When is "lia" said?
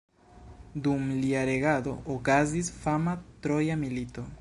1.25-1.43